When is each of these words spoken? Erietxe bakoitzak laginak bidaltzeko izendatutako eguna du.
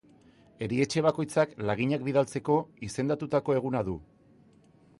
Erietxe 0.67 1.01
bakoitzak 1.07 1.53
laginak 1.69 2.05
bidaltzeko 2.07 2.55
izendatutako 2.87 3.57
eguna 3.59 3.83
du. 3.91 3.95